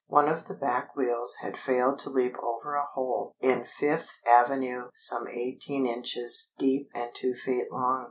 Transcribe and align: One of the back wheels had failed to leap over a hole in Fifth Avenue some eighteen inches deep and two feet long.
One 0.07 0.27
of 0.27 0.47
the 0.47 0.55
back 0.55 0.95
wheels 0.95 1.35
had 1.41 1.59
failed 1.59 1.99
to 1.99 2.09
leap 2.09 2.35
over 2.41 2.73
a 2.73 2.87
hole 2.95 3.35
in 3.39 3.65
Fifth 3.65 4.17
Avenue 4.25 4.89
some 4.95 5.27
eighteen 5.27 5.85
inches 5.85 6.53
deep 6.57 6.89
and 6.95 7.13
two 7.13 7.35
feet 7.35 7.71
long. 7.71 7.99